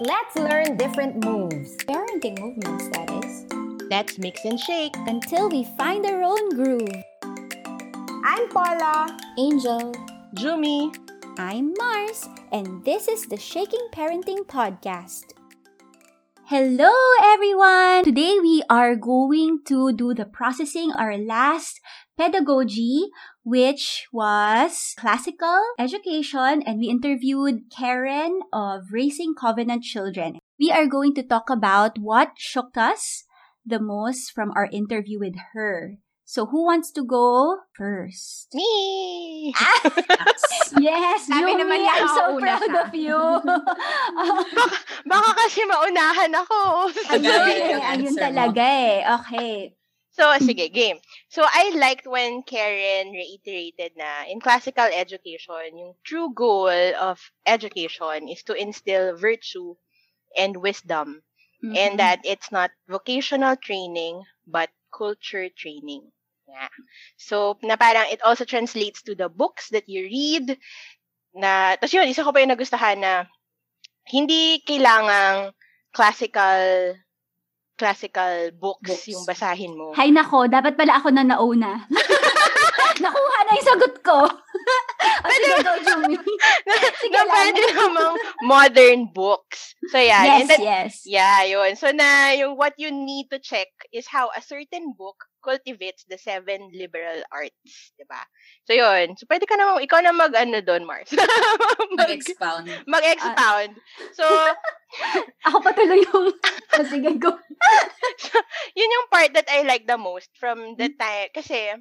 Let's 0.00 0.36
learn 0.36 0.76
different 0.76 1.24
moves 1.24 1.74
Parenting 1.88 2.38
movements, 2.38 2.86
that 2.90 3.08
is. 3.24 3.46
Let's 3.88 4.18
mix 4.18 4.44
and 4.44 4.60
shake. 4.60 4.94
Until 5.06 5.48
we 5.48 5.64
find 5.78 6.04
our 6.04 6.22
own 6.22 6.50
groove. 6.50 7.02
I'm 8.22 8.46
Paula. 8.50 9.16
Angel. 9.38 9.94
Jumi. 10.34 10.94
I'm 11.38 11.72
Mars, 11.78 12.28
and 12.52 12.84
this 12.84 13.08
is 13.08 13.24
the 13.24 13.38
Shaking 13.38 13.88
Parenting 13.90 14.44
Podcast. 14.44 15.35
Hello, 16.48 16.94
everyone! 17.34 18.04
Today 18.04 18.38
we 18.40 18.62
are 18.70 18.94
going 18.94 19.66
to 19.66 19.92
do 19.92 20.14
the 20.14 20.24
processing 20.24 20.92
our 20.92 21.18
last 21.18 21.80
pedagogy, 22.16 23.10
which 23.42 24.06
was 24.12 24.94
classical 24.96 25.58
education, 25.76 26.62
and 26.62 26.78
we 26.78 26.86
interviewed 26.86 27.66
Karen 27.76 28.42
of 28.52 28.92
Raising 28.92 29.34
Covenant 29.34 29.82
Children. 29.82 30.38
We 30.54 30.70
are 30.70 30.86
going 30.86 31.16
to 31.16 31.26
talk 31.26 31.50
about 31.50 31.98
what 31.98 32.38
shocked 32.38 32.78
us 32.78 33.24
the 33.66 33.80
most 33.80 34.30
from 34.30 34.52
our 34.54 34.70
interview 34.70 35.18
with 35.18 35.34
her. 35.52 35.98
So, 36.26 36.46
who 36.46 36.64
wants 36.66 36.90
to 36.98 37.04
go 37.04 37.58
first? 37.72 38.50
Me! 38.52 39.54
Yes, 40.74 41.30
Sabi 41.30 41.54
Yumi, 41.54 41.62
naman 41.62 41.80
I'm 41.86 42.08
so 42.10 42.34
proud 42.42 42.66
of 42.74 42.90
you. 42.92 43.14
baka, 43.14 44.76
baka 45.06 45.30
kasi 45.46 45.62
maunahan 45.70 46.34
ako. 46.34 46.58
ayun, 47.14 47.46
eh, 47.46 47.78
ayun 47.94 48.16
talaga 48.18 48.62
eh. 48.66 49.06
Okay. 49.22 49.72
So, 50.10 50.26
sige, 50.42 50.66
game. 50.74 50.98
So, 51.30 51.46
I 51.46 51.76
liked 51.78 52.08
when 52.10 52.42
Karen 52.42 53.12
reiterated 53.14 53.94
na 53.94 54.26
in 54.26 54.40
classical 54.42 54.90
education, 54.90 55.78
yung 55.78 55.94
true 56.02 56.34
goal 56.34 56.72
of 56.98 57.20
education 57.46 58.26
is 58.26 58.42
to 58.50 58.54
instill 58.58 59.14
virtue 59.14 59.78
and 60.36 60.56
wisdom. 60.58 61.22
And 61.74 61.98
Mhm. 61.98 62.02
that 62.02 62.20
it's 62.24 62.50
not 62.50 62.70
vocational 62.88 63.56
training, 63.56 64.24
but 64.46 64.70
culture 64.90 65.48
training. 65.52 66.12
Yeah. 66.46 66.70
So, 67.18 67.58
na 67.62 67.74
parang 67.74 68.06
it 68.10 68.22
also 68.22 68.46
translates 68.46 69.02
to 69.02 69.14
the 69.18 69.28
books 69.28 69.70
that 69.74 69.90
you 69.90 70.06
read. 70.06 70.58
Na, 71.36 71.76
tapos 71.76 71.92
yun, 71.92 72.08
isa 72.08 72.24
ko 72.24 72.32
pa 72.32 72.40
yung 72.40 72.54
nagustuhan 72.54 72.96
na 73.02 73.26
hindi 74.08 74.62
kailangang 74.62 75.52
classical 75.90 76.94
classical 77.76 78.56
books, 78.56 78.88
Books. 78.88 79.08
yung 79.12 79.24
basahin 79.28 79.76
mo. 79.76 79.92
Hay 79.92 80.08
nako, 80.08 80.48
dapat 80.48 80.80
pala 80.80 80.96
ako 80.96 81.12
na 81.12 81.28
nauna. 81.28 81.84
Nakuha 83.04 83.38
na 83.44 83.52
yung 83.52 83.68
sagot 83.68 83.94
ko. 84.00 84.24
sige, 85.28 85.52
go. 85.60 85.72
Sige 87.06 87.14
na 87.14 87.22
lang. 87.22 87.30
pwede 87.30 87.62
namang 87.72 88.14
modern 88.42 89.00
books. 89.14 89.78
So, 89.94 90.02
yeah. 90.02 90.24
Yes, 90.26 90.40
and 90.42 90.50
that- 90.50 90.62
yes. 90.66 90.92
Yeah, 91.06 91.46
yun. 91.46 91.78
So 91.78 91.94
na 91.94 92.34
yung 92.34 92.58
what 92.58 92.74
you 92.76 92.90
need 92.90 93.30
to 93.30 93.38
check 93.38 93.70
is 93.94 94.10
how 94.10 94.34
a 94.34 94.42
certain 94.42 94.90
book 94.98 95.14
cultivates 95.46 96.02
the 96.10 96.18
seven 96.18 96.74
liberal 96.74 97.22
arts, 97.30 97.94
'di 97.94 98.02
ba? 98.10 98.18
So 98.66 98.74
yun. 98.74 99.14
So 99.14 99.30
pwede 99.30 99.46
ka 99.46 99.54
naman 99.54 99.78
ikaw 99.78 100.02
na 100.02 100.10
mag 100.10 100.34
ano 100.34 100.58
doon, 100.58 100.82
Mars. 100.82 101.06
mag, 101.14 102.10
Mag-expound. 102.10 102.66
mag-expound. 102.90 103.78
so 104.10 104.26
Ako 105.46 105.62
pa 105.62 105.70
tuloy 105.70 106.02
yung... 106.02 106.34
O 106.74 106.82
sige, 106.82 107.10
go. 107.22 107.30
yun 108.74 108.90
yung 108.90 109.06
part 109.06 109.30
that 109.34 109.46
I 109.46 109.62
like 109.62 109.86
the 109.86 109.98
most 109.98 110.30
from 110.34 110.74
the 110.74 110.90
time 110.98 111.30
kasi 111.30 111.78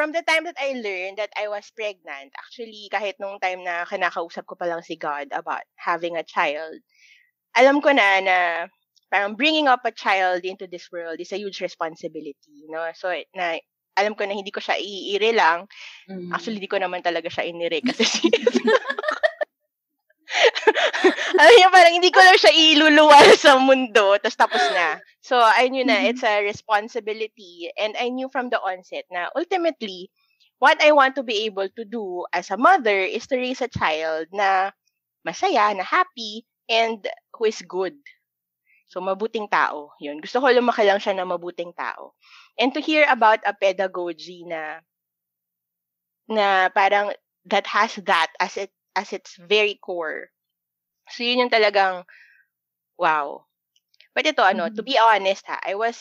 from 0.00 0.16
the 0.16 0.24
time 0.24 0.48
that 0.48 0.56
I 0.56 0.72
learned 0.80 1.20
that 1.20 1.28
I 1.36 1.52
was 1.52 1.68
pregnant, 1.76 2.32
actually 2.32 2.88
kahit 2.88 3.20
nung 3.20 3.36
time 3.36 3.60
na 3.60 3.84
kinakausap 3.84 4.48
ko 4.48 4.56
pa 4.56 4.64
lang 4.64 4.80
si 4.80 4.96
God 4.96 5.28
about 5.28 5.68
having 5.76 6.16
a 6.16 6.24
child, 6.24 6.80
alam 7.52 7.84
ko 7.84 7.92
na 7.92 8.24
na 8.24 8.36
parang 9.12 9.36
bringing 9.36 9.68
up 9.68 9.84
a 9.84 9.92
child 9.92 10.40
into 10.48 10.64
this 10.64 10.88
world 10.88 11.20
is 11.20 11.36
a 11.36 11.42
huge 11.44 11.60
responsibility, 11.60 12.64
no? 12.72 12.88
So 12.96 13.12
na 13.36 13.60
alam 13.92 14.16
ko 14.16 14.24
na 14.24 14.32
hindi 14.32 14.48
ko 14.48 14.64
siya 14.64 14.80
iire 14.80 15.36
lang. 15.36 15.68
Mm. 16.08 16.32
Actually, 16.32 16.64
hindi 16.64 16.72
ko 16.72 16.80
naman 16.80 17.04
talaga 17.04 17.28
siya 17.28 17.44
inire 17.44 17.84
kasi 17.92 18.08
si 18.08 18.24
alam 21.40 21.52
niyo, 21.56 21.68
parang 21.72 21.94
hindi 21.96 22.10
ko 22.12 22.20
lang 22.20 22.38
siya 22.38 22.52
iluluwal 22.54 23.26
sa 23.38 23.56
mundo, 23.60 24.16
tapos 24.20 24.36
tapos 24.38 24.64
na. 24.72 24.98
So, 25.20 25.36
I 25.40 25.68
knew 25.68 25.84
na 25.84 26.00
Mhm. 26.00 26.10
it's 26.10 26.24
a 26.24 26.42
responsibility 26.42 27.70
and 27.76 27.94
I 27.98 28.08
knew 28.10 28.28
from 28.32 28.48
the 28.50 28.60
onset 28.60 29.04
na 29.12 29.28
ultimately, 29.36 30.10
what 30.58 30.80
I 30.82 30.92
want 30.92 31.16
to 31.16 31.24
be 31.24 31.44
able 31.48 31.68
to 31.68 31.84
do 31.84 32.24
as 32.32 32.50
a 32.50 32.58
mother 32.60 32.96
is 33.00 33.26
to 33.28 33.36
raise 33.36 33.60
a 33.62 33.68
child 33.72 34.28
na 34.32 34.72
masaya, 35.26 35.72
na 35.76 35.84
happy, 35.84 36.46
and 36.68 37.02
who 37.36 37.44
is 37.46 37.62
good. 37.64 37.96
So, 38.92 39.00
mabuting 39.00 39.48
tao. 39.50 39.92
Yun. 40.00 40.20
Gusto 40.20 40.40
ko 40.42 40.52
lumaki 40.52 40.84
lang 40.84 41.00
siya 41.00 41.16
na 41.16 41.24
mabuting 41.24 41.72
tao. 41.76 42.12
And 42.60 42.74
to 42.74 42.80
hear 42.82 43.06
about 43.08 43.40
a 43.46 43.54
pedagogy 43.56 44.44
na 44.44 44.80
na 46.28 46.68
parang 46.70 47.12
that 47.44 47.66
has 47.66 47.94
that 48.06 48.32
as 48.40 48.56
it 48.56 48.72
as 48.96 49.12
its 49.12 49.36
very 49.36 49.74
core. 49.76 50.30
So 51.12 51.22
yun 51.26 51.46
yung 51.46 51.52
talagang 51.54 52.04
wow. 52.98 53.46
But 54.14 54.26
ito 54.26 54.42
ano, 54.42 54.68
to 54.70 54.82
be 54.82 54.98
honest 54.98 55.46
ha, 55.48 55.58
I 55.62 55.74
was 55.76 55.98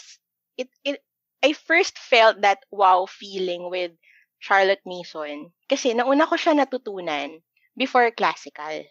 it 0.58 0.70
it 0.86 1.02
I 1.44 1.53
first 1.53 1.97
felt 2.00 2.42
that 2.42 2.66
wow 2.72 3.06
feeling 3.08 3.70
with 3.70 3.94
Charlotte 4.40 4.84
Mason 4.86 5.52
kasi 5.70 5.94
nauna 5.96 6.28
ko 6.30 6.36
siya 6.40 6.56
natutunan 6.58 7.42
before 7.78 8.09
classical. 8.12 8.84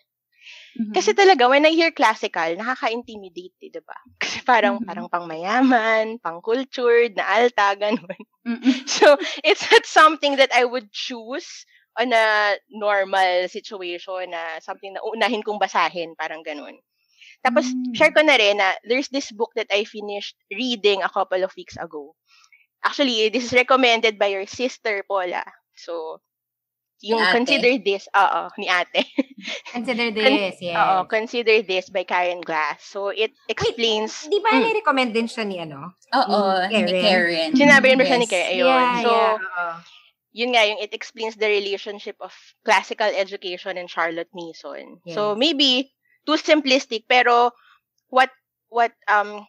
Mhm. 0.79 0.93
Kasi 0.95 1.13
talaga 1.13 1.49
when 1.49 1.67
I 1.69 1.73
hear 1.77 1.93
classical, 1.93 2.57
nakaka-intimidate, 2.57 3.57
eh, 3.65 3.71
'di 3.73 3.83
ba? 3.85 3.97
Kasi 4.23 4.41
parang 4.45 4.81
Mhm. 4.81 4.87
parang 4.89 5.07
pang-mayaman, 5.13 6.17
pang-cultured, 6.23 7.13
na 7.17 7.25
alta 7.29 7.77
ganun. 7.83 8.23
Mm-mm. 8.47 8.89
So, 8.89 9.17
it's 9.45 9.65
not 9.71 9.85
something 9.87 10.37
that 10.41 10.51
I 10.55 10.65
would 10.65 10.91
choose 10.93 11.67
on 11.99 12.15
a 12.15 12.55
normal 12.71 13.49
situation 13.51 14.31
na 14.31 14.63
something 14.63 14.95
na 14.95 15.03
unahin 15.03 15.43
kong 15.43 15.59
basahin, 15.59 16.15
parang 16.15 16.47
ganun. 16.47 16.79
Tapos, 17.39 17.67
Mm. 17.71 17.95
share 17.95 18.11
ko 18.11 18.23
na 18.23 18.35
rin 18.35 18.59
na 18.59 18.75
there's 18.83 19.11
this 19.11 19.31
book 19.31 19.51
that 19.55 19.71
I 19.71 19.83
finished 19.83 20.35
reading 20.51 21.03
a 21.03 21.11
couple 21.11 21.43
of 21.43 21.55
weeks 21.55 21.75
ago. 21.77 22.15
Actually, 22.83 23.29
this 23.31 23.47
is 23.47 23.55
recommended 23.55 24.19
by 24.19 24.31
your 24.31 24.47
sister, 24.47 25.03
Paula. 25.03 25.43
So, 25.75 26.23
yung 26.99 27.23
ate. 27.23 27.35
consider 27.35 27.73
this, 27.79 28.07
oo, 28.11 28.43
ni 28.59 28.67
ate. 28.67 29.07
Consider 29.75 30.11
this, 30.11 30.59
yes. 30.59 30.75
Oo, 30.75 31.07
consider 31.07 31.63
this 31.63 31.87
by 31.91 32.03
Karen 32.03 32.43
Glass. 32.43 32.83
So, 32.83 33.15
it 33.15 33.31
explains, 33.47 34.27
Di 34.27 34.43
ba 34.43 34.51
Mm. 34.59 34.63
ni-recommend 34.67 35.11
din 35.15 35.31
siya 35.31 35.47
ni 35.47 35.63
ano? 35.63 35.95
Oo, 36.11 36.39
Ni 36.67 36.83
ni 36.83 36.91
Karen. 36.99 37.03
Karen. 37.03 37.49
sinabi 37.55 37.85
rin 37.87 37.99
ba 37.99 38.07
siya 38.07 38.19
ni 38.19 38.27
Yes. 38.27 38.35
Karen? 38.35 38.51
Ayun. 38.51 38.67
Yeah, 38.67 38.91
so, 38.99 39.11
yeah. 39.15 39.75
Yun 40.33 40.53
nga, 40.55 40.65
yung 40.67 40.79
it 40.81 40.95
explains 40.95 41.37
the 41.37 41.49
relationship 41.49 42.17
of 42.21 42.33
classical 42.65 43.09
education 43.09 43.77
and 43.79 43.91
Charlotte 43.91 44.31
Mason. 44.35 45.01
So 45.07 45.35
Yes. 45.35 45.39
maybe 45.39 45.93
too 46.27 46.37
simplistic, 46.39 47.05
pero 47.09 47.53
what 48.09 48.31
what 48.69 48.93
um 49.09 49.47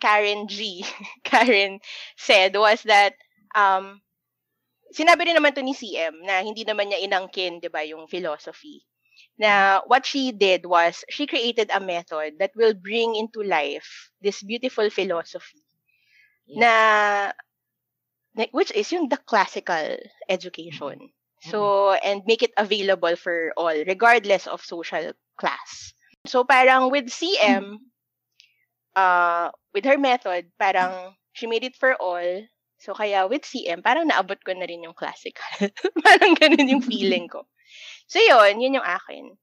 Karen 0.00 0.48
G, 0.48 0.84
Karen 1.24 1.80
said 2.16 2.54
was 2.56 2.82
that 2.84 3.14
um 3.54 4.00
sinabi 4.94 5.26
rin 5.28 5.36
naman 5.38 5.54
to 5.54 5.62
ni 5.62 5.74
CM 5.74 6.14
na 6.28 6.40
hindi 6.42 6.62
naman 6.66 6.88
niya 6.90 7.02
inangkin, 7.06 7.60
'di 7.60 7.68
ba, 7.72 7.82
yung 7.86 8.06
philosophy. 8.10 8.82
Na 9.42 9.80
what 9.90 10.04
she 10.06 10.32
did 10.32 10.64
was 10.66 11.04
she 11.12 11.26
created 11.26 11.68
a 11.70 11.80
method 11.82 12.38
that 12.40 12.52
will 12.58 12.74
bring 12.74 13.14
into 13.16 13.40
life 13.44 14.10
this 14.24 14.40
beautiful 14.42 14.88
philosophy 14.90 15.62
na 16.54 16.70
na- 17.30 17.32
which 18.52 18.72
is 18.72 18.92
yung 18.92 19.08
the 19.08 19.16
classical 19.16 19.96
education. 20.28 21.10
So, 21.46 21.92
and 21.92 22.22
make 22.26 22.42
it 22.42 22.52
available 22.56 23.14
for 23.14 23.52
all, 23.56 23.76
regardless 23.86 24.46
of 24.46 24.64
social 24.64 25.12
class. 25.38 25.92
So, 26.26 26.42
parang 26.42 26.90
with 26.90 27.06
CM, 27.06 27.86
uh, 28.96 29.50
with 29.74 29.84
her 29.84 29.98
method, 29.98 30.50
parang 30.58 31.14
she 31.32 31.46
made 31.46 31.62
it 31.62 31.76
for 31.76 31.94
all. 31.94 32.42
So, 32.80 32.94
kaya 32.94 33.28
with 33.28 33.46
CM, 33.46 33.84
parang 33.84 34.10
naabot 34.10 34.40
ko 34.42 34.52
na 34.52 34.66
rin 34.66 34.82
yung 34.82 34.96
classical. 34.96 35.44
parang 36.06 36.34
ganun 36.34 36.72
yung 36.72 36.84
feeling 36.84 37.28
ko. 37.28 37.46
So, 38.08 38.18
yun, 38.18 38.60
yun 38.60 38.80
yung 38.80 38.88
akin. 38.88 39.36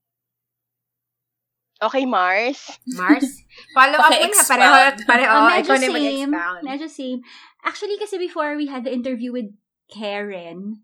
Okay, 1.84 2.06
Mars? 2.06 2.80
Mars? 2.88 3.28
Follow 3.76 4.00
up 4.00 4.12
mo 4.12 4.24
na. 4.24 4.44
Pareho, 4.48 4.80
pareho. 5.04 5.32
Oh, 5.36 5.48
medyo 5.52 5.76
same. 5.76 6.32
Medyo 6.64 6.88
same. 6.88 7.20
Actually, 7.64 7.98
kasi 7.98 8.20
before 8.20 8.56
we 8.56 8.68
had 8.68 8.84
the 8.84 8.94
interview 8.94 9.32
with 9.32 9.52
Karen, 9.88 10.84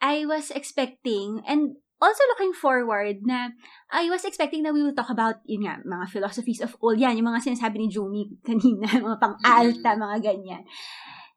I 0.00 0.26
was 0.26 0.50
expecting, 0.50 1.42
and 1.46 1.76
also 2.00 2.22
looking 2.34 2.52
forward 2.52 3.24
na 3.24 3.54
I 3.90 4.10
was 4.10 4.24
expecting 4.24 4.62
that 4.62 4.74
we 4.74 4.82
will 4.82 4.94
talk 4.94 5.10
about, 5.10 5.42
yun 5.48 5.66
nga, 5.66 5.82
mga 5.82 6.10
philosophies 6.10 6.60
of 6.60 6.76
old. 6.80 7.00
Yan, 7.00 7.16
yung 7.16 7.30
mga 7.30 7.50
sinasabi 7.50 7.80
ni 7.80 7.88
Jumi 7.90 8.22
kanina, 8.46 8.86
mga 9.00 9.18
pang-alta, 9.20 9.90
mga 9.96 10.18
ganyan. 10.22 10.62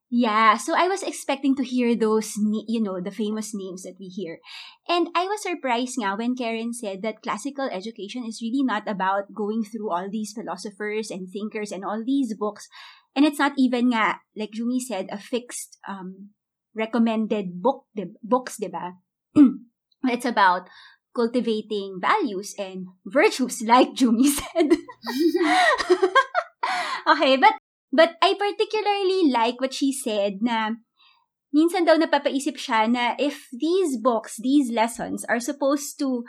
Yeah, 0.07 0.55
so 0.55 0.71
I 0.71 0.87
was 0.87 1.03
expecting 1.03 1.53
to 1.59 1.67
hear 1.67 1.91
those, 1.91 2.31
you 2.39 2.79
know, 2.79 3.01
the 3.03 3.11
famous 3.11 3.51
names 3.51 3.83
that 3.83 3.99
we 3.99 4.07
hear. 4.07 4.39
And 4.87 5.11
I 5.11 5.27
was 5.27 5.43
surprised 5.43 5.99
nga 5.99 6.15
when 6.15 6.31
Karen 6.31 6.71
said 6.71 7.03
that 7.03 7.19
classical 7.19 7.67
education 7.67 8.23
is 8.23 8.39
really 8.39 8.63
not 8.63 8.87
about 8.87 9.35
going 9.35 9.67
through 9.67 9.91
all 9.91 10.07
these 10.07 10.31
philosophers 10.31 11.11
and 11.11 11.27
thinkers 11.27 11.75
and 11.75 11.83
all 11.83 12.07
these 12.07 12.31
books. 12.39 12.71
And 13.15 13.25
it's 13.25 13.39
not 13.39 13.53
even 13.57 13.93
nga, 13.93 14.19
like 14.35 14.51
Jumi 14.51 14.79
said, 14.79 15.07
a 15.11 15.17
fixed 15.17 15.77
um, 15.87 16.31
recommended 16.75 17.61
book, 17.61 17.85
di- 17.95 18.13
books, 18.21 18.57
diba? 18.61 18.97
it's 20.03 20.25
about 20.25 20.69
cultivating 21.15 21.97
values 21.99 22.53
and 22.59 22.87
virtues, 23.05 23.61
like 23.65 23.93
Jumi 23.93 24.29
said. 24.29 24.69
okay, 27.09 27.37
but 27.37 27.57
But 27.91 28.19
I 28.21 28.35
particularly 28.35 29.31
like 29.31 29.61
what 29.61 29.73
she 29.73 29.95
said 29.95 30.43
na 30.43 30.75
minsan 31.55 31.87
daw 31.87 31.95
napapaisip 31.95 32.59
siya 32.59 32.85
na 32.91 33.15
if 33.15 33.47
these 33.55 33.95
books, 33.95 34.35
these 34.37 34.69
lessons 34.69 35.23
are 35.31 35.39
supposed 35.39 35.95
to 36.03 36.27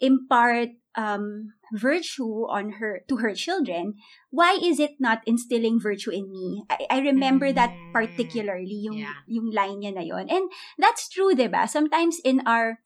impart 0.00 0.76
um, 0.96 1.52
virtue 1.72 2.48
on 2.48 2.80
her 2.80 3.04
to 3.08 3.20
her 3.20 3.34
children, 3.36 3.94
why 4.30 4.56
is 4.56 4.80
it 4.80 4.96
not 4.98 5.20
instilling 5.26 5.80
virtue 5.80 6.10
in 6.10 6.30
me? 6.32 6.64
I, 6.70 6.86
I 6.90 6.98
remember 7.04 7.52
that 7.52 7.70
Mm. 7.70 7.92
particularly 7.92 8.88
yung 8.88 9.04
Yeah. 9.04 9.20
yung 9.28 9.52
line 9.52 9.84
niya 9.84 9.92
na 9.94 10.04
yon. 10.04 10.26
And 10.32 10.48
that's 10.80 11.08
true, 11.08 11.36
'di 11.36 11.52
ba? 11.52 11.68
Sometimes 11.68 12.20
in 12.24 12.40
our 12.48 12.80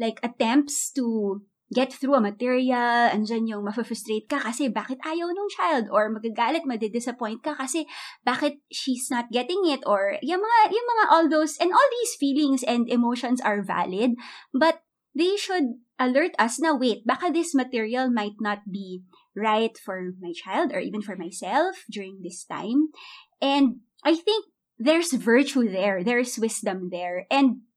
like 0.00 0.18
attempts 0.24 0.90
to 0.96 1.40
get 1.72 1.88
through 1.88 2.12
a 2.12 2.20
material, 2.20 3.08
andyan 3.08 3.48
yung 3.48 3.64
mafrustrate 3.64 4.28
ka 4.28 4.36
kasi 4.36 4.68
bakit 4.68 5.00
ayaw 5.08 5.32
nung 5.32 5.48
child 5.48 5.88
or 5.88 6.12
magagalit, 6.12 6.68
madidisappoint 6.68 7.40
ka 7.40 7.56
kasi 7.56 7.88
bakit 8.28 8.60
she's 8.68 9.08
not 9.08 9.32
getting 9.32 9.64
it 9.64 9.80
or 9.88 10.20
yung 10.20 10.44
mga, 10.44 10.58
yung 10.68 10.84
mga 10.84 11.04
all 11.08 11.26
those, 11.32 11.56
and 11.56 11.72
all 11.72 11.88
these 12.00 12.12
feelings 12.20 12.60
and 12.60 12.92
emotions 12.92 13.40
are 13.40 13.64
valid, 13.64 14.12
but 14.52 14.84
they 15.14 15.36
should 15.36 15.80
alert 15.98 16.32
us 16.38 16.58
na 16.58 16.74
wait, 16.74 17.06
baka 17.06 17.30
this 17.30 17.54
material 17.54 18.10
might 18.10 18.40
not 18.40 18.66
be 18.70 19.04
right 19.36 19.76
for 19.78 20.12
my 20.20 20.32
child 20.32 20.72
or 20.72 20.80
even 20.80 21.00
for 21.00 21.16
myself 21.16 21.84
during 21.90 22.20
this 22.22 22.44
time. 22.44 22.92
And 23.40 23.84
I 24.04 24.16
think 24.16 24.46
there's 24.78 25.12
virtue 25.12 25.68
there, 25.68 26.02
there's 26.02 26.38
wisdom 26.38 26.90
there. 26.90 27.26
And 27.30 27.68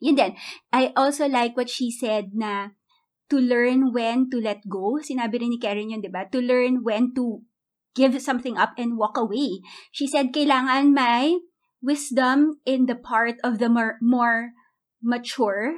yun 0.00 0.16
din, 0.16 0.36
I 0.72 0.92
also 0.96 1.28
like 1.28 1.56
what 1.56 1.70
she 1.70 1.90
said 1.90 2.32
na 2.34 2.76
to 3.30 3.36
learn 3.38 3.92
when 3.92 4.30
to 4.30 4.38
let 4.38 4.68
go. 4.68 4.98
Sinabi 5.02 5.42
rin 5.42 5.50
ni 5.50 5.58
Karen 5.58 5.90
yun, 5.90 6.00
di 6.00 6.08
ba? 6.08 6.30
To 6.30 6.40
learn 6.40 6.82
when 6.82 7.12
to 7.14 7.42
give 7.94 8.14
something 8.22 8.56
up 8.56 8.76
and 8.78 8.96
walk 8.96 9.16
away. 9.16 9.60
She 9.90 10.06
said, 10.06 10.32
kailangan 10.32 10.92
may 10.92 11.40
wisdom 11.82 12.60
in 12.64 12.86
the 12.86 12.94
part 12.94 13.36
of 13.42 13.58
the 13.58 13.68
more, 13.68 13.96
more 14.00 14.52
mature, 15.02 15.74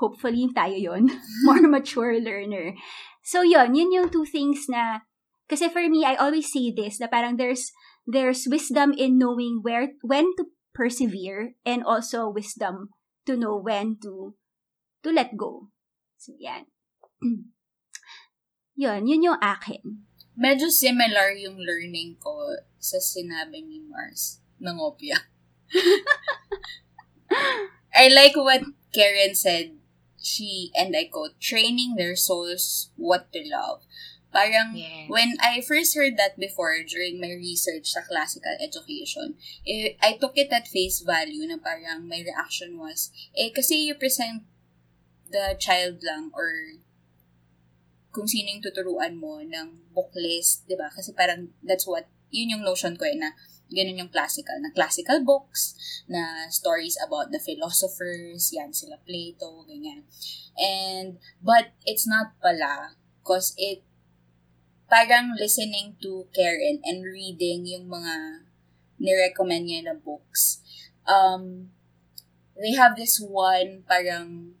hopefully 0.00 0.48
tayo 0.56 0.74
yon 0.74 1.12
more 1.46 1.62
mature 1.68 2.16
learner. 2.18 2.74
So 3.22 3.44
yun, 3.44 3.76
yun 3.76 3.92
yung 3.92 4.08
two 4.08 4.24
things 4.24 4.66
na, 4.66 5.04
kasi 5.46 5.68
for 5.68 5.84
me, 5.86 6.08
I 6.08 6.16
always 6.16 6.48
say 6.48 6.72
this, 6.72 6.98
na 6.98 7.06
parang 7.06 7.36
there's, 7.36 7.70
there's 8.08 8.48
wisdom 8.48 8.96
in 8.96 9.20
knowing 9.20 9.60
where, 9.62 9.92
when 10.00 10.32
to 10.40 10.48
persevere 10.72 11.54
and 11.66 11.84
also 11.84 12.32
wisdom 12.32 12.90
to 13.26 13.36
know 13.36 13.60
when 13.60 14.00
to, 14.02 14.34
to 15.04 15.12
let 15.12 15.36
go. 15.36 15.68
So 16.16 16.32
yan. 16.40 16.64
yun, 18.74 19.06
yun 19.06 19.22
yung 19.22 19.40
akin. 19.42 20.08
Medyo 20.40 20.72
similar 20.72 21.36
yung 21.36 21.60
learning 21.60 22.16
ko 22.16 22.56
sa 22.80 22.96
sinabi 22.96 23.60
ni 23.60 23.84
Mars 23.84 24.40
ng 24.56 24.80
Opia. 24.80 25.28
I 27.94 28.08
like 28.08 28.36
what 28.36 28.64
Karen 28.94 29.34
said. 29.36 29.79
She, 30.20 30.70
and 30.76 30.94
I 30.94 31.08
quote, 31.08 31.40
training 31.40 31.96
their 31.96 32.14
souls 32.14 32.92
what 32.96 33.32
to 33.32 33.40
love. 33.40 33.82
Parang, 34.30 34.78
Yes. 34.78 35.10
when 35.10 35.34
I 35.42 35.58
first 35.58 35.96
heard 35.96 36.14
that 36.20 36.38
before 36.38 36.76
during 36.86 37.18
my 37.18 37.34
research 37.34 37.90
sa 37.90 38.06
classical 38.06 38.54
education, 38.62 39.34
eh, 39.66 39.98
I 39.98 40.20
took 40.22 40.38
it 40.38 40.52
at 40.54 40.70
face 40.70 41.02
value 41.02 41.48
na 41.50 41.58
parang 41.58 42.06
my 42.06 42.22
reaction 42.22 42.78
was, 42.78 43.10
eh, 43.34 43.50
kasi 43.50 43.90
you 43.90 43.98
present 43.98 44.46
the 45.26 45.58
child 45.58 45.98
lang 46.06 46.30
or 46.30 46.78
kung 48.14 48.26
sino 48.26 48.50
yung 48.54 48.62
tuturuan 48.62 49.18
mo 49.18 49.42
ng 49.42 49.90
book 49.94 50.10
list, 50.14 50.66
di 50.66 50.74
ba? 50.78 50.90
Kasi 50.94 51.10
parang 51.10 51.54
that's 51.62 51.86
what, 51.86 52.06
yun 52.30 52.54
yung 52.54 52.62
notion 52.62 52.94
ko 52.94 53.06
eh, 53.06 53.18
na 53.18 53.34
ganun 53.70 54.02
yung 54.02 54.12
classical, 54.12 54.58
na 54.58 54.74
classical 54.74 55.22
books, 55.22 55.78
na 56.10 56.50
stories 56.50 56.98
about 57.00 57.30
the 57.30 57.38
philosophers, 57.38 58.50
yan 58.50 58.74
sila 58.74 58.98
Plato, 59.06 59.64
ganyan. 59.64 60.04
And, 60.58 61.22
but 61.40 61.72
it's 61.86 62.04
not 62.04 62.34
pala, 62.42 62.98
cause 63.22 63.54
it, 63.56 63.82
parang 64.90 65.38
listening 65.38 65.94
to 66.02 66.26
Karen 66.34 66.82
and 66.82 67.06
reading 67.06 67.64
yung 67.64 67.86
mga 67.86 68.44
nirecommend 68.98 69.70
niya 69.70 69.86
na 69.86 69.94
books, 69.94 70.60
um, 71.06 71.70
they 72.58 72.74
have 72.74 72.98
this 72.98 73.22
one 73.22 73.86
parang 73.88 74.58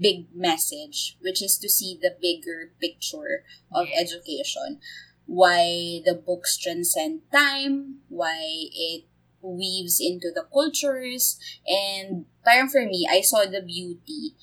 big 0.00 0.26
message, 0.34 1.16
which 1.20 1.42
is 1.42 1.58
to 1.58 1.68
see 1.68 1.98
the 2.00 2.16
bigger 2.20 2.72
picture 2.80 3.44
of 3.72 3.88
Yes. 3.88 4.08
education. 4.08 4.80
Why 5.26 6.02
the 6.06 6.14
books 6.14 6.56
transcend 6.56 7.22
time, 7.32 8.06
why 8.08 8.38
it 8.72 9.04
weaves 9.42 9.98
into 10.00 10.30
the 10.34 10.46
cultures, 10.52 11.38
and 11.66 12.26
parang 12.44 12.68
for 12.68 12.86
me, 12.86 13.06
I 13.10 13.20
saw 13.20 13.44
the 13.44 13.62
beauty 13.62 14.34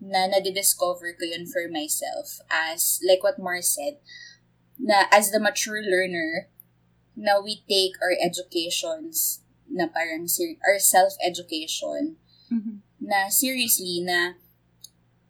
na 0.00 0.28
nadidiscover 0.28 1.12
ko 1.12 1.24
yun 1.28 1.44
for 1.44 1.68
myself 1.68 2.40
as, 2.48 3.00
like 3.04 3.22
what 3.22 3.38
Mars 3.38 3.68
said, 3.68 4.00
na 4.80 5.04
as 5.12 5.30
the 5.30 5.40
mature 5.40 5.84
learner, 5.84 6.48
na 7.16 7.40
we 7.40 7.60
take 7.68 8.00
our 8.00 8.16
educations 8.16 9.44
na 9.68 9.86
parang 9.86 10.26
ser- 10.26 10.58
our 10.66 10.80
self-education 10.80 12.16
mm-hmm. 12.50 12.82
na 12.98 13.28
seriously 13.28 14.00
na 14.02 14.34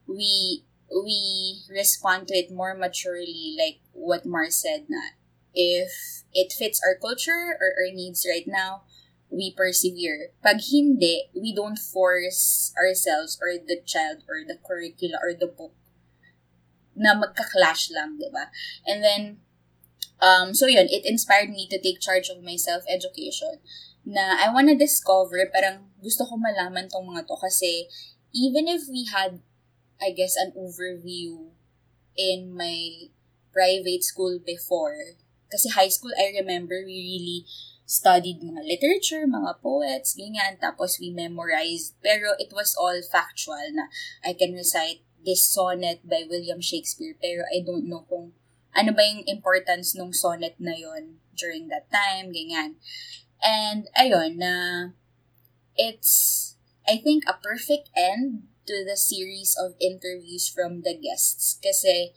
we 0.06 0.64
we 0.90 1.60
respond 1.68 2.26
to 2.26 2.34
it 2.34 2.50
more 2.50 2.74
maturely 2.74 3.54
like 3.58 3.82
what 4.00 4.24
Mars 4.24 4.56
said 4.56 4.88
na 4.88 5.12
if 5.52 6.24
it 6.32 6.52
fits 6.56 6.80
our 6.80 6.96
culture 6.96 7.58
or 7.60 7.76
our 7.76 7.92
needs 7.92 8.24
right 8.24 8.48
now 8.48 8.82
we 9.28 9.52
persevere 9.52 10.32
pag 10.42 10.58
hindi 10.72 11.28
we 11.36 11.52
don't 11.52 11.78
force 11.78 12.72
ourselves 12.80 13.38
or 13.38 13.60
the 13.60 13.78
child 13.84 14.24
or 14.24 14.42
the 14.42 14.58
curricula 14.64 15.20
or 15.22 15.36
the 15.36 15.46
book 15.46 15.76
na 17.00 17.16
magka-clash 17.16 17.88
lang, 17.96 18.20
di 18.20 18.28
ba? 18.28 18.52
And 18.84 19.00
then, 19.00 19.22
um, 20.20 20.52
so 20.52 20.68
yun, 20.68 20.86
it 20.92 21.08
inspired 21.08 21.48
me 21.48 21.64
to 21.72 21.80
take 21.80 22.04
charge 22.04 22.28
of 22.28 22.44
my 22.44 22.60
self-education 22.60 23.64
na 24.04 24.36
I 24.36 24.52
wanna 24.52 24.76
discover, 24.76 25.40
parang 25.48 25.88
gusto 26.04 26.28
ko 26.28 26.36
malaman 26.36 26.92
tong 26.92 27.08
mga 27.08 27.24
to 27.28 27.36
kasi 27.40 27.88
even 28.36 28.68
if 28.68 28.84
we 28.92 29.08
had, 29.08 29.40
I 29.96 30.12
guess, 30.12 30.36
an 30.36 30.52
overview 30.56 31.52
in 32.16 32.52
my 32.52 33.08
private 33.52 34.02
school 34.02 34.38
before, 34.38 35.18
kasi 35.50 35.68
high 35.70 35.90
school, 35.90 36.14
I 36.14 36.32
remember 36.38 36.82
we 36.86 37.02
really 37.02 37.40
studied 37.90 38.38
mga 38.38 38.62
literature, 38.62 39.26
mga 39.26 39.58
poets, 39.58 40.14
ganyan, 40.14 40.62
tapos 40.62 41.02
we 41.02 41.10
memorized, 41.10 41.98
pero 41.98 42.38
it 42.38 42.54
was 42.54 42.78
all 42.78 43.02
factual 43.02 43.66
na 43.74 43.90
I 44.22 44.32
can 44.32 44.54
recite 44.54 45.02
this 45.26 45.42
sonnet 45.42 46.06
by 46.06 46.22
William 46.30 46.62
Shakespeare, 46.62 47.18
pero 47.18 47.42
I 47.50 47.66
don't 47.66 47.90
know 47.90 48.06
kung 48.06 48.32
ano 48.70 48.94
ba 48.94 49.02
yung 49.02 49.26
importance 49.26 49.98
nung 49.98 50.14
sonnet 50.14 50.54
na 50.62 50.78
yon 50.78 51.18
during 51.34 51.66
that 51.68 51.90
time, 51.90 52.30
ganyan. 52.30 52.78
And, 53.42 53.90
ayun, 53.98 54.38
na 54.38 54.54
it's, 55.74 56.54
I 56.86 57.02
think, 57.02 57.24
a 57.26 57.34
perfect 57.34 57.90
end 57.96 58.46
to 58.68 58.84
the 58.86 58.94
series 58.94 59.56
of 59.58 59.74
interviews 59.80 60.46
from 60.46 60.86
the 60.86 60.94
guests. 60.94 61.58
Kasi, 61.58 62.12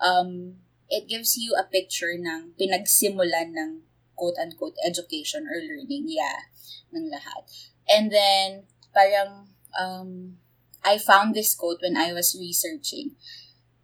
um, 0.00 0.62
it 0.88 1.08
gives 1.08 1.36
you 1.36 1.54
a 1.54 1.64
picture 1.64 2.12
ng 2.16 2.56
pinagsimulan 2.60 3.54
ng 3.56 3.82
quote-unquote 4.16 4.76
education 4.84 5.46
or 5.46 5.60
learning, 5.62 6.08
yeah, 6.08 6.50
ng 6.90 7.12
lahat. 7.12 7.46
And 7.88 8.10
then, 8.10 8.66
parang, 8.92 9.54
um, 9.78 10.38
I 10.84 10.98
found 10.98 11.34
this 11.34 11.54
quote 11.54 11.80
when 11.82 11.96
I 11.96 12.12
was 12.12 12.36
researching 12.38 13.14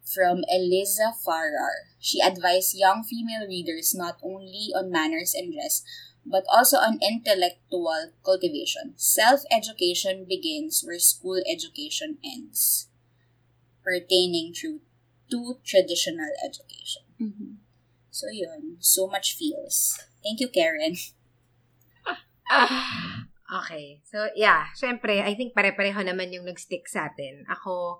from 0.03 0.43
Eliza 0.49 1.13
Farrar. 1.23 1.91
She 1.99 2.21
advised 2.21 2.77
young 2.77 3.03
female 3.03 3.47
readers 3.47 3.93
not 3.95 4.17
only 4.21 4.71
on 4.75 4.91
manners 4.91 5.33
and 5.33 5.53
dress, 5.53 5.83
but 6.25 6.43
also 6.49 6.77
on 6.77 6.99
intellectual 7.01 8.11
cultivation. 8.25 8.93
Self-education 8.97 10.25
begins 10.27 10.83
where 10.85 10.99
school 10.99 11.41
education 11.45 12.17
ends, 12.25 12.87
pertaining 13.83 14.53
to, 14.61 14.81
to 15.31 15.59
traditional 15.65 16.29
education. 16.45 17.03
Mhm. 17.19 17.61
So 18.11 18.31
yun, 18.31 18.77
so 18.79 19.07
much 19.07 19.35
feels. 19.35 19.99
Thank 20.23 20.39
you, 20.39 20.49
Karen. 20.49 20.95
Ah, 22.45 23.25
okay. 23.65 24.01
So, 24.05 24.29
yeah. 24.37 24.69
Syempre, 24.77 25.17
I 25.25 25.33
think 25.33 25.57
pare-pareho 25.57 26.05
naman 26.05 26.29
yung 26.29 26.45
nag-stick 26.45 26.85
sa 26.85 27.09
atin. 27.09 27.41
Ako, 27.49 27.97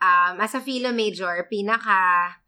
um, 0.00 0.34
as 0.40 0.56
a 0.56 0.64
philo 0.64 0.96
major, 0.96 1.44
pinaka, 1.44 2.40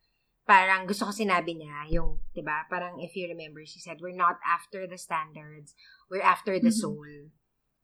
parang 0.49 0.88
gusto 0.88 1.04
ko 1.04 1.12
sinabi 1.12 1.61
niya, 1.61 1.87
yung, 1.92 2.18
di 2.32 2.40
ba, 2.40 2.64
parang 2.66 2.99
if 2.99 3.12
you 3.14 3.28
remember, 3.28 3.61
she 3.68 3.78
said, 3.78 4.00
we're 4.00 4.16
not 4.16 4.40
after 4.42 4.88
the 4.88 4.96
standards, 4.99 5.76
we're 6.08 6.25
after 6.25 6.56
the 6.58 6.72
Mhm. 6.72 6.80
soul. 6.80 7.08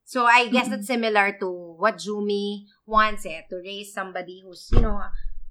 So, 0.09 0.25
I 0.25 0.49
guess 0.49 0.65
Mhm. 0.65 0.81
that's 0.81 0.89
similar 0.89 1.37
to 1.37 1.77
what 1.77 2.01
Jumi 2.01 2.65
wants 2.89 3.29
eh, 3.29 3.45
to 3.45 3.61
raise 3.61 3.93
somebody 3.93 4.41
who's, 4.41 4.65
you 4.73 4.81
know, 4.81 4.97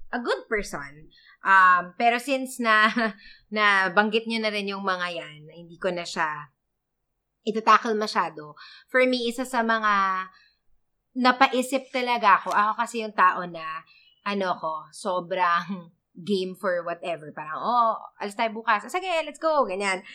a 0.09 0.19
good 0.19 0.45
person. 0.49 1.09
Um, 1.45 1.95
pero 1.95 2.19
since 2.19 2.59
na, 2.59 2.91
na 3.55 3.89
banggit 3.93 4.27
nyo 4.27 4.39
na 4.43 4.51
rin 4.51 4.69
yung 4.69 4.83
mga 4.83 5.07
yan, 5.15 5.41
hindi 5.49 5.77
ko 5.79 5.89
na 5.93 6.03
siya 6.03 6.51
itatakal 7.47 7.95
masyado. 7.95 8.53
For 8.91 9.01
me, 9.07 9.25
isa 9.25 9.47
sa 9.47 9.63
mga 9.65 10.27
napaisip 11.17 11.89
talaga 11.89 12.37
ako. 12.43 12.53
Ako 12.53 12.71
kasi 12.77 13.01
yung 13.01 13.15
tao 13.15 13.43
na, 13.49 13.81
ano 14.27 14.53
ko, 14.59 14.85
sobrang 14.93 15.89
game 16.29 16.53
for 16.53 16.83
whatever. 16.85 17.31
Parang, 17.33 17.57
oh, 17.57 17.97
alis 18.21 18.37
tayo 18.37 18.51
bukas. 18.53 18.85
Sige, 18.91 19.09
let's 19.25 19.41
go. 19.41 19.65
Ganyan. 19.65 20.05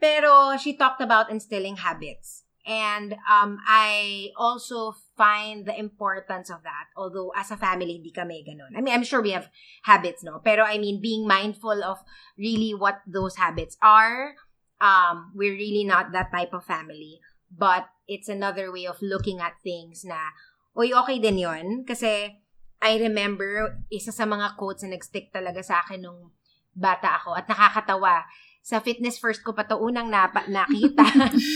Pero 0.00 0.58
she 0.58 0.74
talked 0.74 1.00
about 1.00 1.30
instilling 1.30 1.78
habits. 1.80 2.44
And 2.66 3.12
um, 3.28 3.60
I 3.68 4.30
also 4.36 4.96
find 5.16 5.66
the 5.66 5.78
importance 5.78 6.48
of 6.48 6.64
that. 6.64 6.88
Although, 6.96 7.32
as 7.36 7.50
a 7.50 7.56
family, 7.56 8.00
hindi 8.00 8.10
kami 8.10 8.44
ganun. 8.44 8.72
I 8.76 8.80
mean, 8.80 8.94
I'm 8.94 9.04
sure 9.04 9.20
we 9.20 9.32
have 9.36 9.52
habits, 9.84 10.24
no? 10.24 10.40
Pero, 10.40 10.64
I 10.64 10.78
mean, 10.78 11.00
being 11.00 11.28
mindful 11.28 11.84
of 11.84 12.00
really 12.38 12.72
what 12.72 13.00
those 13.06 13.36
habits 13.36 13.76
are. 13.82 14.34
Um, 14.80 15.32
we're 15.36 15.54
really 15.54 15.84
not 15.84 16.12
that 16.12 16.32
type 16.32 16.52
of 16.52 16.64
family. 16.64 17.20
But, 17.52 17.86
it's 18.08 18.28
another 18.28 18.72
way 18.72 18.86
of 18.86 19.00
looking 19.00 19.40
at 19.40 19.60
things 19.64 20.04
na, 20.04 20.32
uy, 20.76 20.92
okay 20.92 21.18
din 21.18 21.40
yon 21.40 21.84
Kasi, 21.88 22.40
I 22.84 23.00
remember, 23.00 23.80
isa 23.88 24.12
sa 24.12 24.28
mga 24.28 24.60
quotes 24.60 24.84
na 24.84 24.96
nag-stick 24.96 25.32
talaga 25.32 25.64
sa 25.64 25.80
akin 25.80 26.04
nung 26.04 26.36
bata 26.76 27.16
ako 27.16 27.32
at 27.32 27.48
nakakatawa. 27.48 28.28
Sa 28.64 28.80
Fitness 28.80 29.20
First 29.20 29.44
ko 29.44 29.52
pa 29.52 29.68
to 29.68 29.76
unang 29.76 30.08
napa- 30.08 30.48
nakita. 30.48 31.04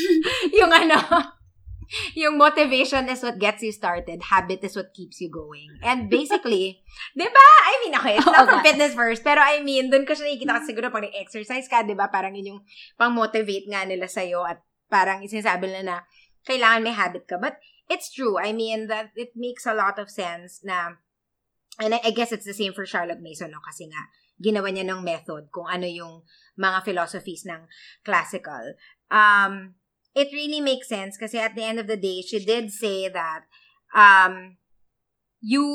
yung 0.61 0.69
ano, 0.69 1.01
yung 2.13 2.37
motivation 2.37 3.09
is 3.09 3.25
what 3.25 3.41
gets 3.41 3.65
you 3.65 3.73
started. 3.73 4.21
Habit 4.29 4.61
is 4.61 4.77
what 4.77 4.93
keeps 4.93 5.17
you 5.25 5.33
going. 5.33 5.73
And 5.81 6.13
basically, 6.13 6.85
di 7.19 7.25
ba? 7.25 7.49
I 7.65 7.75
mean, 7.81 7.95
okay, 7.97 8.15
it's 8.21 8.29
not 8.29 8.45
nga. 8.45 8.61
Fitness 8.61 8.93
First, 8.93 9.25
pero 9.25 9.41
I 9.41 9.65
mean, 9.65 9.89
dun 9.89 10.05
ko 10.05 10.13
siya 10.13 10.29
nakikita 10.29 10.61
kasi 10.61 10.77
siguro 10.77 10.93
pag 10.93 11.09
exercise 11.17 11.65
ka, 11.65 11.81
di 11.81 11.97
ba? 11.97 12.13
Parang 12.13 12.37
yun 12.37 12.57
yung 12.57 12.61
pang-motivate 13.01 13.73
nga 13.73 13.89
nila 13.89 14.05
sa'yo 14.05 14.45
at 14.45 14.61
parang 14.93 15.25
sinasabi 15.25 15.73
nila 15.73 15.83
na 15.83 15.97
kailangan 16.45 16.85
may 16.85 16.93
habit 16.93 17.25
ka. 17.25 17.41
But 17.41 17.57
it's 17.89 18.13
true. 18.13 18.37
I 18.37 18.53
mean, 18.53 18.93
that 18.93 19.17
it 19.17 19.33
makes 19.33 19.65
a 19.65 19.73
lot 19.73 19.97
of 19.97 20.13
sense 20.13 20.61
na 20.61 21.01
and 21.81 21.97
I, 21.97 22.01
I 22.05 22.13
guess 22.13 22.37
it's 22.37 22.45
the 22.45 22.57
same 22.57 22.77
for 22.77 22.85
Charlotte 22.85 23.25
Mason, 23.25 23.49
no? 23.49 23.65
Kasi 23.65 23.89
nga, 23.89 24.03
ginawa 24.39 24.71
niya 24.71 24.87
ng 24.87 25.03
method 25.03 25.51
kung 25.51 25.67
ano 25.67 25.85
yung 25.85 26.23
mga 26.59 26.83
philosophies 26.87 27.47
ng 27.47 27.67
classical. 28.07 28.75
Um, 29.11 29.75
it 30.15 30.31
really 30.35 30.63
makes 30.63 30.89
sense 30.89 31.19
kasi 31.19 31.39
at 31.39 31.55
the 31.55 31.63
end 31.63 31.79
of 31.79 31.87
the 31.87 31.99
day, 31.99 32.23
she 32.23 32.43
did 32.43 32.71
say 32.71 33.11
that 33.11 33.47
um, 33.95 34.59
you, 35.43 35.67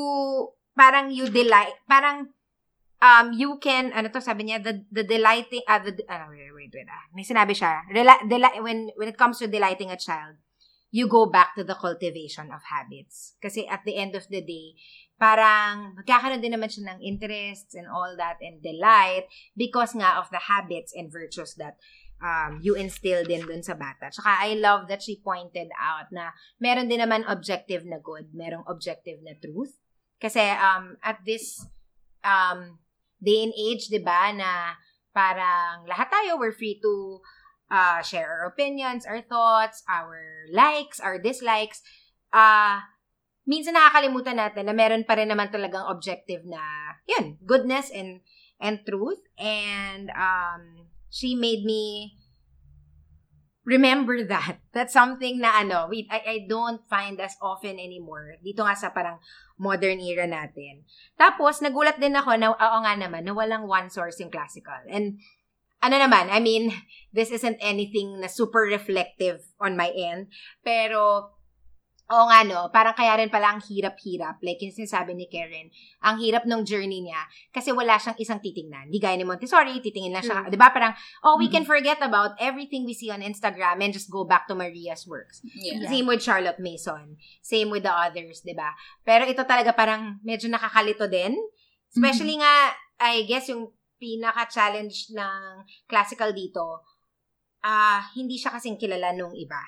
parang 0.76 1.12
you 1.12 1.28
delight, 1.28 1.76
parang 1.88 2.32
um, 3.04 3.32
you 3.36 3.60
can, 3.60 3.92
ano 3.92 4.08
to 4.08 4.20
sabi 4.20 4.48
niya, 4.48 4.64
the, 4.64 4.84
the 4.88 5.04
delighting, 5.04 5.60
ah, 5.68 5.80
the, 5.80 5.92
ah, 6.08 6.28
wait, 6.32 6.52
wait, 6.52 6.72
wait, 6.72 6.88
ah. 6.88 7.04
May 7.12 7.24
sinabi 7.24 7.52
siya, 7.52 7.84
deli- 7.92 8.60
when, 8.60 8.88
when 8.96 9.08
it 9.08 9.20
comes 9.20 9.38
to 9.38 9.46
delighting 9.46 9.92
a 9.92 10.00
child, 10.00 10.40
you 10.94 11.10
go 11.10 11.26
back 11.26 11.58
to 11.58 11.64
the 11.64 11.74
cultivation 11.74 12.54
of 12.54 12.62
habits. 12.70 13.34
Kasi 13.42 13.66
at 13.66 13.82
the 13.84 13.98
end 13.98 14.14
of 14.14 14.30
the 14.30 14.40
day, 14.40 14.78
parang 15.24 15.96
magkakaroon 15.96 16.44
din 16.44 16.52
naman 16.52 16.68
siya 16.68 16.92
ng 16.92 17.00
interests 17.00 17.72
and 17.72 17.88
all 17.88 18.12
that 18.20 18.36
and 18.44 18.60
delight 18.60 19.24
because 19.56 19.96
nga 19.96 20.20
of 20.20 20.28
the 20.28 20.52
habits 20.52 20.92
and 20.92 21.08
virtues 21.08 21.56
that 21.56 21.80
um, 22.20 22.60
you 22.60 22.76
instill 22.76 23.24
din 23.24 23.40
dun 23.48 23.64
sa 23.64 23.72
bata. 23.72 24.12
Tsaka 24.12 24.44
I 24.44 24.60
love 24.60 24.84
that 24.92 25.00
she 25.00 25.16
pointed 25.24 25.72
out 25.80 26.12
na 26.12 26.36
meron 26.60 26.92
din 26.92 27.00
naman 27.00 27.24
objective 27.24 27.88
na 27.88 27.96
good, 28.04 28.36
merong 28.36 28.68
objective 28.68 29.24
na 29.24 29.32
truth. 29.40 29.80
Kasi 30.20 30.44
um, 30.60 31.00
at 31.00 31.24
this 31.24 31.64
um, 32.20 32.76
day 33.16 33.48
and 33.48 33.56
age, 33.56 33.88
di 33.88 34.04
ba, 34.04 34.28
na 34.36 34.76
parang 35.16 35.88
lahat 35.88 36.12
tayo, 36.12 36.36
we're 36.36 36.54
free 36.54 36.76
to 36.84 37.24
uh, 37.72 38.04
share 38.04 38.28
our 38.28 38.44
opinions, 38.52 39.08
our 39.08 39.24
thoughts, 39.24 39.80
our 39.88 40.48
likes, 40.52 41.00
our 41.00 41.16
dislikes. 41.16 41.80
Uh, 42.28 42.84
minsan 43.44 43.76
nakakalimutan 43.76 44.40
natin 44.40 44.68
na 44.68 44.74
meron 44.76 45.04
pa 45.04 45.16
rin 45.16 45.28
naman 45.28 45.52
talagang 45.52 45.88
objective 45.88 46.44
na, 46.48 46.60
yun, 47.04 47.36
goodness 47.44 47.92
and 47.92 48.24
and 48.60 48.80
truth. 48.88 49.20
And 49.36 50.08
um, 50.16 50.88
she 51.12 51.36
made 51.36 51.64
me 51.64 52.16
remember 53.64 54.22
that. 54.24 54.60
That's 54.76 54.92
something 54.92 55.40
na 55.40 55.64
ano, 55.64 55.88
we, 55.88 56.08
I, 56.12 56.20
I 56.24 56.36
don't 56.48 56.84
find 56.88 57.18
as 57.18 57.36
often 57.40 57.80
anymore. 57.80 58.36
Dito 58.44 58.62
nga 58.62 58.76
sa 58.76 58.92
parang 58.92 59.18
modern 59.58 59.98
era 60.00 60.28
natin. 60.28 60.84
Tapos, 61.16 61.64
nagulat 61.64 61.98
din 61.98 62.14
ako 62.14 62.36
na, 62.36 62.52
oo 62.52 62.78
nga 62.84 62.94
naman, 62.94 63.24
na 63.24 63.32
walang 63.32 63.64
one 63.66 63.88
source 63.88 64.20
yung 64.20 64.30
classical. 64.30 64.78
And, 64.88 65.18
ano 65.84 66.00
naman, 66.00 66.32
I 66.32 66.40
mean, 66.40 66.72
this 67.12 67.28
isn't 67.28 67.60
anything 67.60 68.20
na 68.20 68.28
super 68.28 68.64
reflective 68.64 69.44
on 69.60 69.76
my 69.76 69.92
end. 69.92 70.32
Pero, 70.64 71.30
oo 72.04 72.24
nga 72.28 72.44
no, 72.44 72.68
parang 72.68 72.92
kaya 72.92 73.16
rin 73.16 73.32
pala 73.32 73.56
ang 73.56 73.64
hirap-hirap. 73.64 74.36
Like 74.44 74.60
yung 74.60 74.76
sinasabi 74.76 75.16
ni 75.16 75.24
Karen, 75.24 75.72
ang 76.04 76.20
hirap 76.20 76.44
ng 76.44 76.60
journey 76.68 77.00
niya 77.00 77.24
kasi 77.48 77.72
wala 77.72 77.96
siyang 77.96 78.20
isang 78.20 78.44
titingnan. 78.44 78.92
Di 78.92 79.00
gaya 79.00 79.16
ni 79.16 79.24
Montessori, 79.24 79.80
titingin 79.80 80.12
lang 80.12 80.20
siya. 80.20 80.44
Di 80.52 80.60
ba? 80.60 80.68
Parang, 80.68 80.92
oh, 81.24 81.40
we 81.40 81.48
can 81.48 81.64
forget 81.64 81.96
about 82.04 82.36
everything 82.36 82.84
we 82.84 82.92
see 82.92 83.08
on 83.08 83.24
Instagram 83.24 83.80
and 83.80 83.96
just 83.96 84.12
go 84.12 84.28
back 84.28 84.44
to 84.44 84.52
Maria's 84.52 85.08
works. 85.08 85.40
Yeah. 85.56 85.88
Same 85.88 86.04
with 86.04 86.20
Charlotte 86.20 86.60
Mason. 86.60 87.16
Same 87.40 87.72
with 87.72 87.88
the 87.88 87.94
others, 87.94 88.44
'di 88.44 88.52
ba? 88.52 88.76
Pero 89.00 89.24
ito 89.24 89.40
talaga 89.48 89.72
parang 89.72 90.20
medyo 90.20 90.52
nakakalito 90.52 91.08
din. 91.08 91.32
Especially 91.88 92.36
nga, 92.36 92.74
I 92.98 93.22
guess 93.24 93.48
yung 93.48 93.70
pinaka-challenge 94.02 95.14
ng 95.14 95.40
classical 95.86 96.34
dito, 96.34 96.82
ah 97.64 98.12
hindi 98.12 98.36
siya 98.36 98.52
kasing 98.52 98.76
kilala 98.76 99.16
nung 99.16 99.32
iba. 99.32 99.62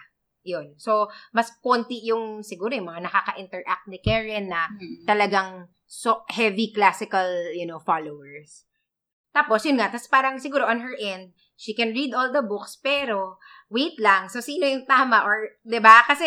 Yun. 0.47 0.79
So, 0.79 1.11
mas 1.35 1.51
konti 1.59 1.99
yung 2.07 2.47
siguro 2.47 2.71
yung 2.71 2.87
mga 2.87 3.11
nakaka-interact 3.11 3.91
ni 3.91 3.99
Karen 3.99 4.47
na 4.47 4.71
Mm. 4.71 5.03
talagang 5.03 5.51
so 5.91 6.23
heavy 6.31 6.71
classical, 6.71 7.27
you 7.51 7.67
know, 7.67 7.83
followers. 7.83 8.63
Tapos, 9.35 9.67
yun 9.67 9.77
nga, 9.77 9.91
tapos 9.91 10.09
parang 10.09 10.39
siguro 10.39 10.65
on 10.65 10.81
her 10.81 10.95
end, 10.97 11.35
she 11.59 11.75
can 11.75 11.93
read 11.93 12.15
all 12.15 12.31
the 12.33 12.41
books, 12.41 12.79
pero 12.81 13.37
wait 13.69 13.99
lang, 13.99 14.31
so 14.31 14.39
sino 14.41 14.65
yung 14.69 14.87
tama 14.87 15.25
or 15.27 15.59
'di 15.67 15.81
ba? 15.83 16.05
Kasi 16.07 16.25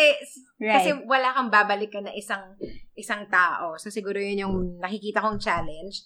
Right. 0.60 0.74
kasi 0.76 0.90
wala 1.08 1.32
kang 1.32 1.48
babalikan 1.48 2.04
na 2.04 2.12
isang 2.12 2.58
isang 2.92 3.24
tao. 3.32 3.80
So 3.80 3.88
siguro 3.88 4.20
yun 4.20 4.44
yung 4.44 4.56
nakikita 4.76 5.24
kong 5.24 5.40
challenge. 5.40 6.04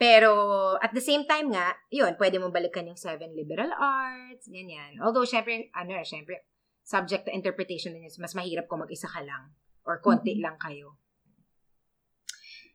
Pero 0.00 0.32
at 0.80 0.96
the 0.96 1.04
same 1.04 1.28
time 1.28 1.52
nga, 1.52 1.76
yun, 1.92 2.16
pwede 2.16 2.40
mo 2.40 2.48
balikan 2.48 2.88
yung 2.88 2.96
seven 2.98 3.36
liberal 3.36 3.70
arts, 3.76 4.48
ganyan. 4.48 4.96
Although 4.98 5.28
syempre 5.28 5.68
ano, 5.76 6.00
syempre 6.02 6.48
subject 6.90 7.22
to 7.24 7.30
interpretation 7.30 7.94
din 7.94 8.02
yun. 8.02 8.14
Mas 8.18 8.34
mahirap 8.34 8.66
kung 8.66 8.82
mag-isa 8.82 9.06
ka 9.06 9.22
lang 9.22 9.54
or 9.86 10.02
konti 10.02 10.34
Mhm. 10.34 10.42
lang 10.42 10.56
kayo. 10.58 10.98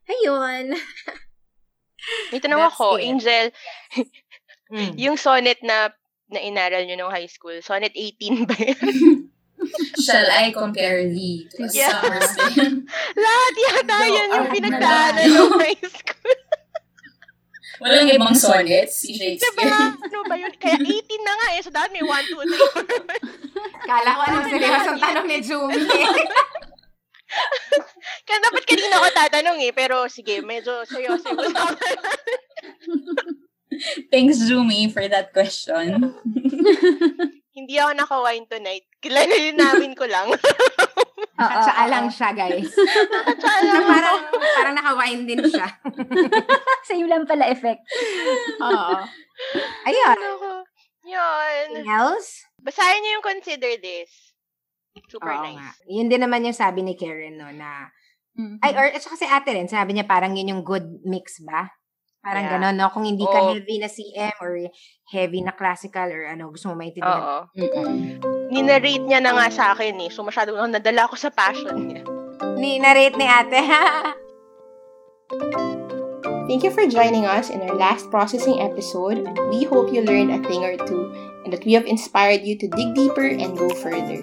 Ayun. 0.08 0.72
May 2.32 2.40
tanong 2.40 2.62
That's 2.64 2.74
ako, 2.74 2.88
it. 2.96 3.04
Angel, 3.04 3.46
Mm. 4.66 4.94
yung 5.04 5.18
sonnet 5.20 5.60
na 5.62 5.94
na 6.26 6.42
inaral 6.42 6.82
nyo 6.86 6.98
nung 6.98 7.14
high 7.14 7.30
school, 7.30 7.54
sonnet 7.62 7.94
18 7.94 8.50
ba 8.50 8.56
yun? 8.58 9.30
Shall 10.06 10.26
I 10.26 10.50
compare 10.50 11.06
thee 11.06 11.46
to 11.54 11.66
a 11.66 11.70
Yeah. 11.70 11.90
summer's 11.92 12.32
day? 12.34 12.70
Lahat 13.18 13.54
yata 13.58 13.94
No, 13.94 14.06
yan 14.06 14.30
yung 14.32 14.50
pinagdaanan 14.50 15.26
nung 15.28 15.58
high 15.58 15.82
school. 15.82 16.15
Walang 17.84 18.08
ibang 18.08 18.32
sonnets 18.36 19.04
si 19.04 19.12
Diba? 19.16 19.36
Shakespeare. 19.36 19.72
Ano 19.72 20.24
ba 20.28 20.36
yun? 20.40 20.52
Kaya 20.56 20.80
18 20.80 21.28
na 21.28 21.34
nga 21.36 21.48
eh. 21.56 21.60
So, 21.60 21.70
dapat 21.72 21.92
may 21.92 22.04
1, 22.04 22.32
2, 22.32 22.40
3, 22.40 23.84
4. 23.84 23.90
Kala 23.90 24.16
ko 24.16 24.22
anong 24.26 24.48
seryosong 24.48 25.00
tanong 25.00 25.28
ni 25.28 25.38
Jumi. 25.44 25.84
Kaya 28.26 28.40
dapat 28.42 28.64
kanina 28.64 29.04
ko 29.04 29.08
tatanong 29.12 29.60
eh. 29.60 29.76
Pero 29.76 30.08
sige, 30.08 30.40
medyo 30.40 30.88
seryoso 30.88 31.36
yung 31.36 31.52
usapan. 31.52 31.84
Thanks, 34.12 34.40
Zumi, 34.40 34.88
for 34.88 35.04
that 35.12 35.36
question. 35.36 36.16
Hindi 37.56 37.80
ako 37.80 37.92
naka-wine 37.96 38.48
tonight. 38.48 38.84
Kilalinawin 39.04 39.96
ko 39.96 40.08
lang. 40.08 40.32
At 41.42 41.60
saka 41.64 41.84
lang 41.88 42.08
siya, 42.08 42.30
guys. 42.32 42.72
Tsaka 42.72 43.58
Na 43.60 43.72
lang 43.76 43.86
parang, 43.86 44.18
parang 44.56 44.76
naka-wine 44.76 45.24
din 45.26 45.42
siya. 45.44 45.68
Same 46.90 47.08
lang 47.08 47.28
pala 47.28 47.52
effect. 47.52 47.84
Oo. 48.60 48.98
Ayun. 49.84 50.16
ako. 50.16 50.52
Yun. 51.06 51.66
Anything 51.70 51.92
else? 51.92 52.48
Basahin 52.64 53.04
niyo 53.04 53.20
yung 53.20 53.26
consider 53.26 53.78
this. 53.78 54.34
Super 55.06 55.36
Oo 55.36 55.44
nice. 55.44 55.60
nga. 55.60 55.70
Yun 55.92 56.08
din 56.08 56.22
naman 56.24 56.48
yung 56.48 56.56
sabi 56.56 56.82
ni 56.82 56.96
Karen, 56.96 57.36
no, 57.36 57.52
na, 57.52 57.92
Mhm. 58.36 58.64
ay, 58.64 58.72
or, 58.74 58.88
at 58.90 59.00
saka 59.00 59.16
si 59.16 59.28
ate 59.28 59.52
rin, 59.52 59.68
sabi 59.68 59.96
niya 59.96 60.08
parang 60.08 60.36
yun 60.36 60.56
yung 60.56 60.64
good 60.64 60.88
mix 61.04 61.40
ba? 61.44 61.68
Parang 62.26 62.48
Yeah. 62.48 62.58
ganon, 62.58 62.76
no? 62.76 62.90
Kung 62.90 63.06
hindi 63.06 63.22
ka 63.22 63.38
Oo. 63.38 63.54
heavy 63.54 63.76
na 63.78 63.88
CM 63.88 64.34
or 64.42 64.58
heavy 65.08 65.40
na 65.40 65.54
classical 65.54 66.10
or 66.10 66.26
ano, 66.26 66.50
gusto 66.50 66.68
mo 66.68 66.76
maintindihan. 66.76 67.22
Oo. 67.22 67.38
Mm-mm. 67.54 68.35
Ninarate 68.52 69.06
niya 69.06 69.22
na 69.22 69.34
nga 69.34 69.50
sa 69.50 69.74
akin 69.74 69.98
eh. 70.06 70.10
So, 70.14 70.22
masyado 70.22 70.54
na 70.54 70.68
nadala 70.68 71.10
ako 71.10 71.16
sa 71.18 71.34
passion 71.34 71.90
niya. 71.90 72.06
Ni, 72.60 72.78
narrate 72.78 73.18
ni 73.18 73.26
ate. 73.26 73.62
Thank 76.46 76.62
you 76.62 76.70
for 76.70 76.86
joining 76.86 77.26
us 77.26 77.50
in 77.50 77.58
our 77.66 77.74
last 77.74 78.14
processing 78.14 78.62
episode. 78.62 79.26
We 79.50 79.66
hope 79.66 79.90
you 79.90 80.06
learned 80.06 80.30
a 80.30 80.38
thing 80.46 80.62
or 80.62 80.78
two 80.78 81.10
and 81.42 81.50
that 81.52 81.66
we 81.66 81.74
have 81.74 81.90
inspired 81.90 82.46
you 82.46 82.54
to 82.58 82.68
dig 82.70 82.94
deeper 82.94 83.26
and 83.26 83.58
go 83.58 83.70
further. 83.82 84.22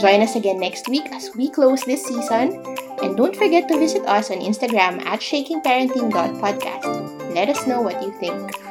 Join 0.00 0.24
us 0.24 0.34
again 0.34 0.60
next 0.60 0.88
week 0.88 1.04
as 1.12 1.28
we 1.36 1.50
close 1.50 1.84
this 1.84 2.04
season. 2.04 2.64
And 3.04 3.16
don't 3.16 3.36
forget 3.36 3.68
to 3.68 3.78
visit 3.78 4.08
us 4.08 4.30
on 4.30 4.40
Instagram 4.40 5.04
at 5.04 5.20
shakingparenting.podcast. 5.20 7.34
Let 7.34 7.48
us 7.48 7.66
know 7.66 7.82
what 7.82 8.02
you 8.02 8.12
think. 8.16 8.67